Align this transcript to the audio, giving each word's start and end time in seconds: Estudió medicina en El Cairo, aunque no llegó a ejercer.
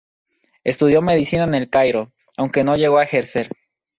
Estudió 0.63 1.03
medicina 1.03 1.43
en 1.43 1.53
El 1.53 1.69
Cairo, 1.69 2.11
aunque 2.35 2.63
no 2.63 2.75
llegó 2.75 2.97
a 2.97 3.03
ejercer. 3.03 3.49